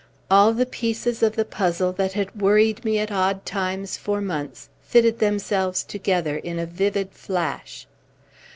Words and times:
All 0.31 0.51
the 0.53 0.65
pieces 0.65 1.21
of 1.21 1.35
the 1.35 1.45
puzzle 1.45 1.91
that 1.91 2.13
had 2.13 2.41
worried 2.41 2.83
me 2.83 2.97
at 2.97 3.11
odd 3.11 3.45
times 3.45 3.97
for 3.97 4.19
months 4.19 4.67
fitted 4.81 5.19
themselves 5.19 5.83
together 5.83 6.37
in 6.37 6.57
a 6.57 6.65
vivid 6.65 7.11
flash. 7.11 7.85